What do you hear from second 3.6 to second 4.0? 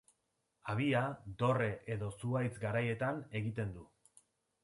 du.